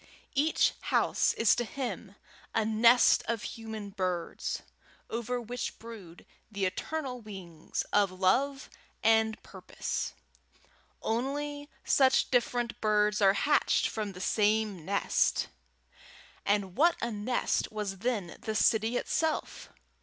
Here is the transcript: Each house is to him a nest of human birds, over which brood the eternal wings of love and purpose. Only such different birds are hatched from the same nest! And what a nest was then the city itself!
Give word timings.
Each 0.33 0.71
house 0.79 1.31
is 1.35 1.53
to 1.55 1.63
him 1.63 2.15
a 2.55 2.65
nest 2.65 3.21
of 3.27 3.43
human 3.43 3.91
birds, 3.91 4.63
over 5.11 5.39
which 5.39 5.77
brood 5.77 6.25
the 6.51 6.65
eternal 6.65 7.21
wings 7.21 7.83
of 7.93 8.09
love 8.09 8.67
and 9.03 9.39
purpose. 9.43 10.15
Only 11.03 11.69
such 11.83 12.31
different 12.31 12.81
birds 12.81 13.21
are 13.21 13.33
hatched 13.33 13.89
from 13.89 14.13
the 14.13 14.21
same 14.21 14.83
nest! 14.85 15.49
And 16.47 16.75
what 16.75 16.95
a 16.99 17.11
nest 17.11 17.71
was 17.71 17.99
then 17.99 18.37
the 18.41 18.55
city 18.55 18.97
itself! 18.97 19.69